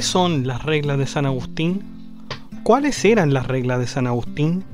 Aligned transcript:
¿Qué 0.00 0.06
son 0.06 0.46
las 0.46 0.62
reglas 0.62 0.96
de 0.96 1.06
San 1.06 1.26
Agustín? 1.26 1.82
¿Cuáles 2.62 3.04
eran 3.04 3.34
las 3.34 3.46
reglas 3.46 3.80
de 3.80 3.86
San 3.86 4.06
Agustín? 4.06 4.64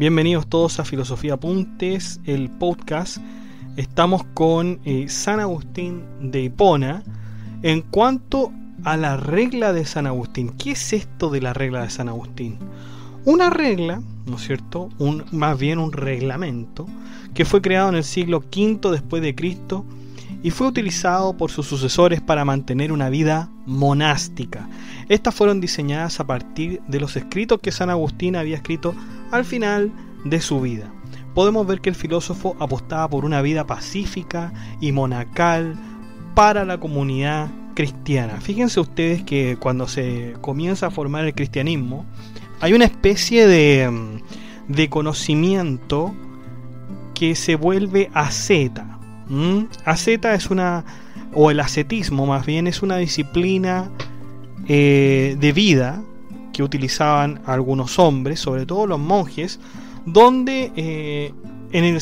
Bienvenidos 0.00 0.48
todos 0.48 0.80
a 0.80 0.84
Filosofía 0.84 1.34
Apuntes, 1.34 2.20
el 2.24 2.50
podcast. 2.50 3.18
Estamos 3.76 4.24
con 4.34 4.80
eh, 4.84 5.08
San 5.08 5.38
Agustín 5.38 6.02
de 6.20 6.42
Hipona. 6.42 7.04
En 7.62 7.82
cuanto 7.82 8.50
a 8.82 8.96
la 8.96 9.16
regla 9.16 9.72
de 9.72 9.86
San 9.86 10.08
Agustín, 10.08 10.48
¿qué 10.58 10.72
es 10.72 10.92
esto 10.92 11.30
de 11.30 11.40
la 11.40 11.52
regla 11.52 11.82
de 11.82 11.90
San 11.90 12.08
Agustín? 12.08 12.58
Una 13.26 13.48
regla, 13.48 14.02
¿no 14.26 14.38
es 14.38 14.42
cierto? 14.42 14.88
Un, 14.98 15.24
más 15.30 15.56
bien 15.56 15.78
un 15.78 15.92
reglamento 15.92 16.84
que 17.32 17.44
fue 17.44 17.62
creado 17.62 17.90
en 17.90 17.94
el 17.94 18.04
siglo 18.04 18.38
V 18.38 18.90
después 18.90 19.22
de 19.22 19.36
Cristo 19.36 19.84
y 20.42 20.50
fue 20.50 20.68
utilizado 20.68 21.36
por 21.36 21.50
sus 21.50 21.66
sucesores 21.66 22.20
para 22.20 22.44
mantener 22.44 22.92
una 22.92 23.08
vida 23.08 23.50
monástica. 23.66 24.68
Estas 25.08 25.34
fueron 25.34 25.60
diseñadas 25.60 26.20
a 26.20 26.26
partir 26.26 26.80
de 26.86 27.00
los 27.00 27.16
escritos 27.16 27.60
que 27.60 27.72
San 27.72 27.90
Agustín 27.90 28.36
había 28.36 28.56
escrito 28.56 28.94
al 29.30 29.44
final 29.44 29.92
de 30.24 30.40
su 30.40 30.60
vida. 30.60 30.92
Podemos 31.34 31.66
ver 31.66 31.80
que 31.80 31.90
el 31.90 31.94
filósofo 31.94 32.56
apostaba 32.60 33.08
por 33.08 33.24
una 33.24 33.42
vida 33.42 33.66
pacífica 33.66 34.52
y 34.80 34.92
monacal 34.92 35.76
para 36.34 36.64
la 36.64 36.78
comunidad 36.78 37.50
cristiana. 37.74 38.40
Fíjense 38.40 38.80
ustedes 38.80 39.22
que 39.22 39.56
cuando 39.58 39.86
se 39.86 40.34
comienza 40.40 40.86
a 40.86 40.90
formar 40.90 41.24
el 41.24 41.34
cristianismo, 41.34 42.06
hay 42.60 42.72
una 42.72 42.84
especie 42.84 43.46
de, 43.46 44.20
de 44.68 44.88
conocimiento 44.88 46.14
que 47.14 47.34
se 47.34 47.56
vuelve 47.56 48.10
asceta 48.14 48.97
¿Mm? 49.28 49.64
Es 49.86 50.50
una, 50.50 50.84
o 51.34 51.50
el 51.50 51.60
ascetismo 51.60 52.26
más 52.26 52.46
bien, 52.46 52.66
es 52.66 52.82
una 52.82 52.96
disciplina 52.96 53.90
eh, 54.66 55.36
de 55.38 55.52
vida 55.52 56.02
que 56.52 56.62
utilizaban 56.62 57.40
algunos 57.46 57.98
hombres, 57.98 58.40
sobre 58.40 58.66
todo 58.66 58.86
los 58.86 58.98
monjes, 58.98 59.60
donde 60.06 60.72
eh, 60.76 61.32
en 61.72 61.84
el, 61.84 62.00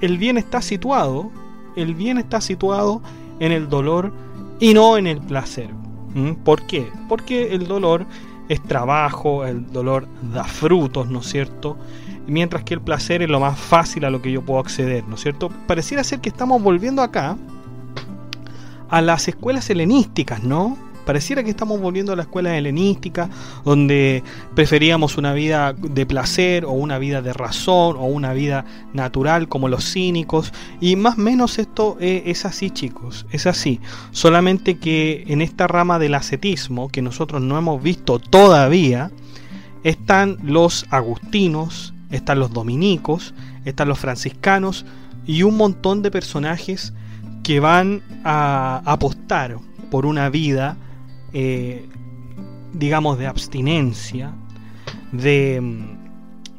el 0.00 0.18
bien 0.18 0.38
está 0.38 0.62
situado, 0.62 1.30
el 1.76 1.94
bien 1.94 2.18
está 2.18 2.40
situado 2.40 3.02
en 3.40 3.52
el 3.52 3.68
dolor 3.68 4.12
y 4.60 4.74
no 4.74 4.96
en 4.96 5.06
el 5.06 5.20
placer. 5.20 5.68
¿Mm? 6.14 6.32
¿Por 6.44 6.66
qué? 6.66 6.88
Porque 7.08 7.54
el 7.54 7.66
dolor 7.66 8.06
es 8.48 8.62
trabajo, 8.62 9.44
el 9.44 9.70
dolor 9.72 10.06
da 10.32 10.44
frutos, 10.44 11.08
¿no 11.08 11.20
es 11.20 11.26
cierto? 11.26 11.76
Mientras 12.26 12.64
que 12.64 12.74
el 12.74 12.80
placer 12.80 13.22
es 13.22 13.28
lo 13.28 13.40
más 13.40 13.58
fácil 13.58 14.04
a 14.04 14.10
lo 14.10 14.22
que 14.22 14.32
yo 14.32 14.42
puedo 14.42 14.60
acceder, 14.60 15.04
¿no 15.08 15.16
es 15.16 15.22
cierto? 15.22 15.50
Pareciera 15.66 16.04
ser 16.04 16.20
que 16.20 16.28
estamos 16.28 16.62
volviendo 16.62 17.02
acá 17.02 17.36
a 18.88 19.00
las 19.00 19.28
escuelas 19.28 19.68
helenísticas, 19.70 20.42
¿no? 20.42 20.76
Pareciera 21.04 21.42
que 21.42 21.50
estamos 21.50 21.80
volviendo 21.80 22.12
a 22.12 22.16
la 22.16 22.22
escuela 22.22 22.56
helenística, 22.56 23.28
donde 23.64 24.22
preferíamos 24.54 25.18
una 25.18 25.32
vida 25.32 25.72
de 25.72 26.06
placer 26.06 26.64
o 26.64 26.70
una 26.70 26.98
vida 26.98 27.22
de 27.22 27.32
razón 27.32 27.96
o 27.96 28.04
una 28.04 28.32
vida 28.32 28.64
natural 28.92 29.48
como 29.48 29.68
los 29.68 29.92
cínicos. 29.92 30.52
Y 30.80 30.94
más 30.94 31.18
o 31.18 31.22
menos 31.22 31.58
esto 31.58 31.96
es 31.98 32.44
así, 32.44 32.70
chicos, 32.70 33.26
es 33.32 33.46
así. 33.46 33.80
Solamente 34.12 34.78
que 34.78 35.24
en 35.26 35.42
esta 35.42 35.66
rama 35.66 35.98
del 35.98 36.14
ascetismo, 36.14 36.88
que 36.88 37.02
nosotros 37.02 37.42
no 37.42 37.58
hemos 37.58 37.82
visto 37.82 38.20
todavía, 38.20 39.10
están 39.82 40.38
los 40.44 40.86
agustinos, 40.90 41.94
están 42.12 42.38
los 42.38 42.52
dominicos, 42.52 43.34
están 43.64 43.88
los 43.88 43.98
franciscanos 43.98 44.86
y 45.26 45.42
un 45.42 45.56
montón 45.56 46.02
de 46.02 46.10
personajes 46.10 46.92
que 47.42 47.58
van 47.58 48.02
a 48.24 48.82
apostar 48.84 49.58
por 49.90 50.06
una 50.06 50.28
vida, 50.28 50.76
eh, 51.32 51.88
digamos, 52.72 53.18
de 53.18 53.26
abstinencia, 53.26 54.32
de, 55.10 55.60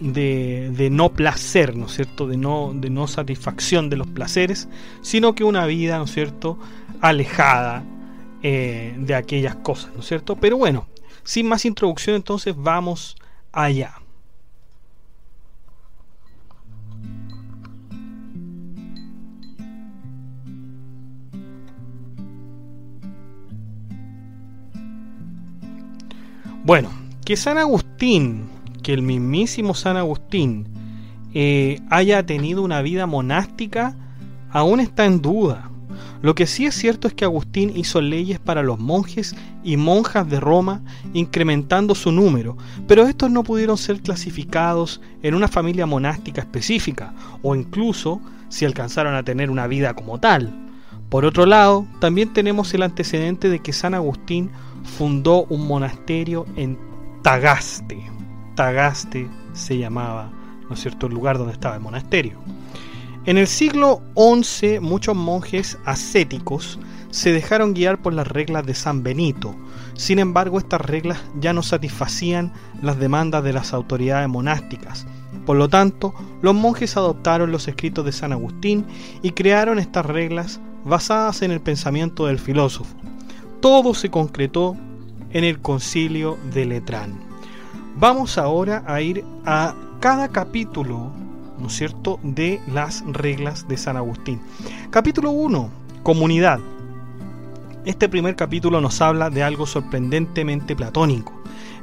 de, 0.00 0.88
no 0.90 1.10
placer, 1.10 1.76
¿no 1.76 1.86
es 1.86 1.92
cierto?, 1.92 2.26
de 2.26 2.36
no, 2.36 2.72
de 2.74 2.90
no 2.90 3.06
satisfacción 3.06 3.88
de 3.88 3.96
los 3.96 4.08
placeres, 4.08 4.68
sino 5.00 5.34
que 5.34 5.44
una 5.44 5.66
vida, 5.66 5.98
¿no 5.98 6.04
es 6.04 6.12
cierto?, 6.12 6.58
alejada 7.00 7.84
eh, 8.42 8.94
de 8.98 9.14
aquellas 9.14 9.56
cosas, 9.56 9.92
¿no 9.94 10.00
es 10.00 10.06
cierto? 10.06 10.36
Pero 10.36 10.56
bueno, 10.56 10.86
sin 11.22 11.46
más 11.46 11.64
introducción, 11.64 12.16
entonces 12.16 12.54
vamos 12.56 13.16
allá. 13.52 14.01
Bueno, 26.64 26.90
que 27.24 27.36
San 27.36 27.58
Agustín, 27.58 28.44
que 28.84 28.92
el 28.92 29.02
mismísimo 29.02 29.74
San 29.74 29.96
Agustín 29.96 30.68
eh, 31.34 31.80
haya 31.90 32.24
tenido 32.24 32.62
una 32.62 32.82
vida 32.82 33.06
monástica, 33.06 33.96
aún 34.48 34.78
está 34.78 35.04
en 35.04 35.20
duda. 35.20 35.70
Lo 36.22 36.36
que 36.36 36.46
sí 36.46 36.66
es 36.66 36.76
cierto 36.76 37.08
es 37.08 37.14
que 37.14 37.24
Agustín 37.24 37.72
hizo 37.74 38.00
leyes 38.00 38.38
para 38.38 38.62
los 38.62 38.78
monjes 38.78 39.34
y 39.64 39.76
monjas 39.76 40.30
de 40.30 40.38
Roma, 40.38 40.82
incrementando 41.14 41.96
su 41.96 42.12
número, 42.12 42.56
pero 42.86 43.08
estos 43.08 43.28
no 43.28 43.42
pudieron 43.42 43.76
ser 43.76 44.00
clasificados 44.00 45.00
en 45.24 45.34
una 45.34 45.48
familia 45.48 45.86
monástica 45.86 46.42
específica, 46.42 47.12
o 47.42 47.56
incluso 47.56 48.20
si 48.48 48.64
alcanzaron 48.64 49.16
a 49.16 49.24
tener 49.24 49.50
una 49.50 49.66
vida 49.66 49.94
como 49.94 50.20
tal. 50.20 50.71
Por 51.12 51.26
otro 51.26 51.44
lado, 51.44 51.86
también 51.98 52.32
tenemos 52.32 52.72
el 52.72 52.82
antecedente 52.82 53.50
de 53.50 53.58
que 53.58 53.74
San 53.74 53.92
Agustín 53.92 54.50
fundó 54.96 55.44
un 55.50 55.66
monasterio 55.66 56.46
en 56.56 56.78
Tagaste. 57.20 58.02
Tagaste 58.54 59.28
se 59.52 59.76
llamaba, 59.76 60.32
¿no 60.66 60.74
es 60.74 60.80
cierto?, 60.80 61.08
el 61.08 61.12
lugar 61.12 61.36
donde 61.36 61.52
estaba 61.52 61.74
el 61.74 61.82
monasterio. 61.82 62.38
En 63.26 63.36
el 63.36 63.46
siglo 63.46 64.00
XI 64.16 64.80
muchos 64.80 65.14
monjes 65.14 65.76
ascéticos 65.84 66.78
se 67.10 67.30
dejaron 67.30 67.74
guiar 67.74 68.00
por 68.00 68.14
las 68.14 68.26
reglas 68.26 68.64
de 68.64 68.74
San 68.74 69.02
Benito. 69.02 69.54
Sin 69.92 70.18
embargo, 70.18 70.58
estas 70.58 70.80
reglas 70.80 71.20
ya 71.38 71.52
no 71.52 71.62
satisfacían 71.62 72.54
las 72.80 72.98
demandas 72.98 73.44
de 73.44 73.52
las 73.52 73.74
autoridades 73.74 74.30
monásticas. 74.30 75.06
Por 75.44 75.58
lo 75.58 75.68
tanto, 75.68 76.14
los 76.40 76.54
monjes 76.54 76.96
adoptaron 76.96 77.52
los 77.52 77.68
escritos 77.68 78.02
de 78.02 78.12
San 78.12 78.32
Agustín 78.32 78.86
y 79.20 79.32
crearon 79.32 79.78
estas 79.78 80.06
reglas 80.06 80.58
basadas 80.84 81.42
en 81.42 81.50
el 81.50 81.60
pensamiento 81.60 82.26
del 82.26 82.38
filósofo 82.38 82.94
todo 83.62 83.94
se 83.94 84.10
concretó 84.10 84.76
en 85.30 85.44
el 85.44 85.60
concilio 85.60 86.36
de 86.52 86.66
Letrán. 86.66 87.14
Vamos 87.96 88.36
ahora 88.36 88.82
a 88.86 89.00
ir 89.00 89.24
a 89.46 89.76
cada 90.00 90.28
capítulo, 90.28 91.12
¿no 91.60 91.68
es 91.68 91.72
cierto?, 91.72 92.18
de 92.24 92.60
las 92.66 93.04
reglas 93.06 93.68
de 93.68 93.76
San 93.76 93.96
Agustín. 93.96 94.40
Capítulo 94.90 95.30
1, 95.30 95.70
comunidad. 96.02 96.58
Este 97.84 98.08
primer 98.08 98.34
capítulo 98.34 98.80
nos 98.80 99.00
habla 99.00 99.30
de 99.30 99.44
algo 99.44 99.64
sorprendentemente 99.64 100.74
platónico, 100.74 101.32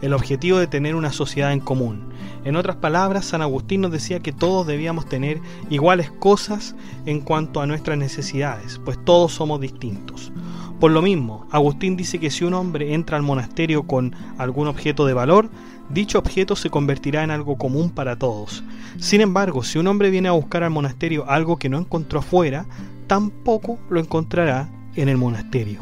el 0.01 0.13
objetivo 0.13 0.57
de 0.57 0.67
tener 0.67 0.95
una 0.95 1.13
sociedad 1.13 1.53
en 1.53 1.61
común. 1.61 2.09
En 2.45 2.55
otras 2.55 2.77
palabras, 2.77 3.25
San 3.25 3.41
Agustín 3.41 3.81
nos 3.81 3.91
decía 3.91 4.19
que 4.19 4.31
todos 4.31 4.65
debíamos 4.65 5.07
tener 5.07 5.41
iguales 5.69 6.11
cosas 6.11 6.75
en 7.05 7.21
cuanto 7.21 7.61
a 7.61 7.67
nuestras 7.67 7.97
necesidades, 7.97 8.79
pues 8.83 8.97
todos 9.03 9.33
somos 9.33 9.59
distintos. 9.59 10.31
Por 10.79 10.91
lo 10.91 11.01
mismo, 11.01 11.45
Agustín 11.51 11.97
dice 11.97 12.19
que 12.19 12.31
si 12.31 12.45
un 12.45 12.53
hombre 12.53 12.93
entra 12.93 13.17
al 13.17 13.23
monasterio 13.23 13.83
con 13.83 14.15
algún 14.37 14.67
objeto 14.67 15.05
de 15.05 15.13
valor, 15.13 15.49
dicho 15.89 16.17
objeto 16.17 16.55
se 16.55 16.69
convertirá 16.69 17.23
en 17.23 17.31
algo 17.31 17.57
común 17.57 17.89
para 17.89 18.15
todos. 18.17 18.63
Sin 18.97 19.19
embargo, 19.19 19.63
si 19.63 19.77
un 19.77 19.87
hombre 19.87 20.09
viene 20.09 20.29
a 20.29 20.33
buscar 20.33 20.63
al 20.63 20.71
monasterio 20.71 21.29
algo 21.29 21.57
que 21.57 21.67
no 21.67 21.77
encontró 21.77 22.19
afuera, 22.19 22.65
tampoco 23.07 23.77
lo 23.89 23.99
encontrará 23.99 24.69
en 24.95 25.09
el 25.09 25.17
monasterio. 25.17 25.81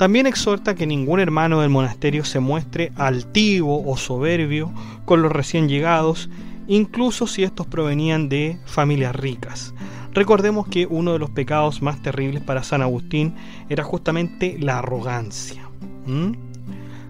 También 0.00 0.26
exhorta 0.26 0.74
que 0.74 0.86
ningún 0.86 1.20
hermano 1.20 1.60
del 1.60 1.68
monasterio 1.68 2.24
se 2.24 2.40
muestre 2.40 2.90
altivo 2.96 3.86
o 3.86 3.98
soberbio 3.98 4.72
con 5.04 5.20
los 5.20 5.30
recién 5.30 5.68
llegados, 5.68 6.30
incluso 6.68 7.26
si 7.26 7.42
estos 7.42 7.66
provenían 7.66 8.30
de 8.30 8.58
familias 8.64 9.14
ricas. 9.14 9.74
Recordemos 10.14 10.66
que 10.68 10.86
uno 10.86 11.12
de 11.12 11.18
los 11.18 11.28
pecados 11.28 11.82
más 11.82 12.00
terribles 12.00 12.42
para 12.42 12.62
San 12.62 12.80
Agustín 12.80 13.34
era 13.68 13.84
justamente 13.84 14.56
la 14.58 14.78
arrogancia. 14.78 15.68
¿Mm? 16.06 16.32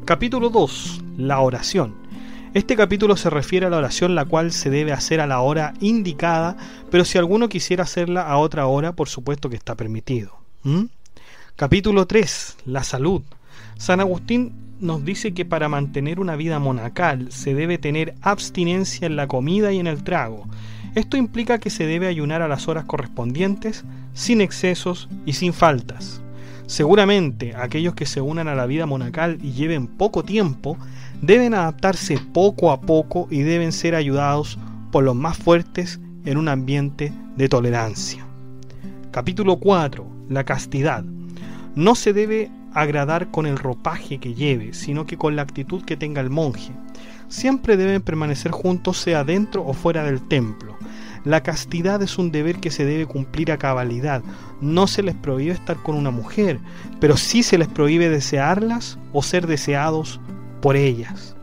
Capítulo 0.05 0.51
2. 0.51 1.03
La 1.17 1.39
oración. 1.39 1.95
Este 2.55 2.75
capítulo 2.75 3.17
se 3.17 3.31
refiere 3.31 3.67
a 3.67 3.71
la 3.71 3.77
oración 3.77 4.17
la 4.17 4.25
cual 4.25 4.51
se 4.51 4.69
debe 4.69 4.91
hacer 4.91 5.21
a 5.21 5.29
la 5.29 5.39
hora 5.43 5.75
indicada, 5.79 6.57
pero 6.91 7.05
si 7.05 7.19
alguno 7.19 7.49
quisiera 7.49 7.85
hacerla 7.85 8.23
a 8.23 8.37
otra 8.37 8.67
hora, 8.67 8.97
por 8.97 9.09
supuesto 9.09 9.49
que 9.49 9.55
está 9.55 9.77
permitido. 9.77 10.41
¿Mm? 10.65 10.87
Capítulo 11.61 12.07
3. 12.07 12.57
La 12.65 12.83
salud. 12.85 13.21
San 13.77 14.01
Agustín 14.01 14.55
nos 14.81 15.05
dice 15.05 15.35
que 15.35 15.45
para 15.45 15.69
mantener 15.69 16.19
una 16.19 16.35
vida 16.35 16.59
monacal 16.59 17.31
se 17.31 17.53
debe 17.53 17.77
tener 17.77 18.15
abstinencia 18.23 19.07
en 19.07 19.15
la 19.15 19.29
comida 19.29 19.71
y 19.71 19.79
en 19.79 19.87
el 19.87 20.03
trago. 20.03 20.49
Esto 20.95 21.19
implica 21.19 21.59
que 21.59 21.69
se 21.69 21.85
debe 21.85 22.07
ayunar 22.07 22.41
a 22.41 22.49
las 22.49 22.67
horas 22.67 22.87
correspondientes, 22.87 23.85
sin 24.15 24.41
excesos 24.41 25.11
y 25.27 25.35
sin 25.35 25.53
faltas. 25.53 26.23
Seguramente 26.65 27.55
aquellos 27.55 27.93
que 27.93 28.07
se 28.07 28.23
unan 28.23 28.49
a 28.49 28.55
la 28.55 28.65
vida 28.65 28.87
monacal 28.87 29.39
y 29.43 29.53
lleven 29.53 29.87
poco 29.87 30.23
tiempo 30.23 30.79
deben 31.21 31.53
adaptarse 31.53 32.17
poco 32.33 32.73
a 32.73 32.81
poco 32.81 33.29
y 33.31 33.41
deben 33.41 33.73
ser 33.73 33.95
ayudados 33.97 34.59
por 34.91 35.05
los 35.05 35.15
más 35.15 35.37
fuertes 35.37 36.01
en 36.25 36.39
un 36.39 36.49
ambiente 36.49 37.13
de 37.37 37.51
tolerancia. 37.51 38.27
Capítulo 39.11 39.59
4. 39.59 40.07
La 40.31 40.45
castidad 40.45 41.05
no 41.81 41.95
se 41.95 42.13
debe 42.13 42.51
agradar 42.75 43.31
con 43.31 43.47
el 43.47 43.57
ropaje 43.57 44.19
que 44.19 44.35
lleve, 44.35 44.75
sino 44.75 45.07
que 45.07 45.17
con 45.17 45.35
la 45.35 45.41
actitud 45.41 45.83
que 45.83 45.97
tenga 45.97 46.21
el 46.21 46.29
monje. 46.29 46.73
Siempre 47.29 47.79
deben 47.79 48.03
permanecer 48.03 48.53
juntos, 48.53 48.99
sea 48.99 49.25
dentro 49.25 49.65
o 49.65 49.73
fuera 49.73 50.05
del 50.05 50.21
templo. 50.21 50.77
La 51.25 51.43
castidad 51.43 52.03
es 52.03 52.19
un 52.19 52.33
deber 52.33 52.61
que 52.61 52.71
se 52.71 52.85
debe 52.85 53.07
cumplir 53.07 53.51
a 53.51 53.57
cabalidad. 53.57 54.23
No 54.61 54.87
se 54.87 55.03
les 55.03 55.15
prohíbe 55.15 55.53
estar 55.53 55.83
con 55.83 55.95
una 55.97 56.11
mujer, 56.11 56.61
pero 57.01 57.17
sí 57.17 57.43
se 57.43 57.57
les 57.57 57.69
prohíbe 57.69 58.11
desearlas 58.11 58.99
o 59.15 59.23
ser 59.23 59.47
deseados 59.47 60.21
por 60.61 60.77
ellas. 60.77 61.35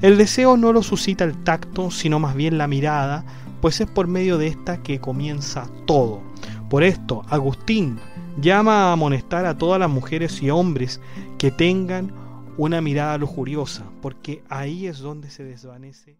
El 0.00 0.16
deseo 0.16 0.56
no 0.56 0.72
lo 0.72 0.82
suscita 0.82 1.24
el 1.24 1.36
tacto, 1.44 1.90
sino 1.90 2.18
más 2.18 2.34
bien 2.34 2.56
la 2.56 2.68
mirada, 2.68 3.22
pues 3.60 3.82
es 3.82 3.86
por 3.86 4.06
medio 4.06 4.38
de 4.38 4.46
esta 4.46 4.82
que 4.82 4.98
comienza 4.98 5.68
todo. 5.84 6.22
Por 6.70 6.84
esto, 6.84 7.22
Agustín 7.28 7.98
llama 8.40 8.88
a 8.88 8.92
amonestar 8.92 9.46
a 9.46 9.56
todas 9.58 9.80
las 9.80 9.90
mujeres 9.90 10.42
y 10.42 10.50
hombres 10.50 11.00
que 11.38 11.50
tengan 11.50 12.12
una 12.56 12.80
mirada 12.80 13.18
lujuriosa, 13.18 13.84
porque 14.00 14.42
ahí 14.48 14.86
es 14.86 14.98
donde 14.98 15.30
se 15.30 15.44
desvanece. 15.44 16.18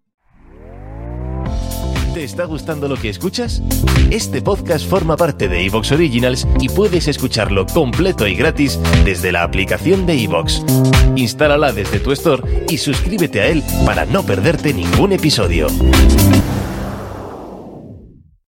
¿Te 2.14 2.22
está 2.22 2.44
gustando 2.44 2.86
lo 2.86 2.96
que 2.96 3.08
escuchas? 3.08 3.60
Este 4.08 4.40
podcast 4.40 4.88
forma 4.88 5.16
parte 5.16 5.48
de 5.48 5.66
Evox 5.66 5.90
Originals 5.90 6.46
y 6.60 6.68
puedes 6.68 7.08
escucharlo 7.08 7.66
completo 7.66 8.28
y 8.28 8.36
gratis 8.36 8.78
desde 9.04 9.32
la 9.32 9.42
aplicación 9.42 10.06
de 10.06 10.22
Evox. 10.22 10.64
Instálala 11.16 11.72
desde 11.72 11.98
tu 11.98 12.12
store 12.12 12.66
y 12.68 12.78
suscríbete 12.78 13.40
a 13.40 13.48
él 13.48 13.64
para 13.84 14.06
no 14.06 14.22
perderte 14.22 14.72
ningún 14.72 15.10
episodio. 15.10 15.66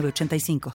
85 0.00 0.60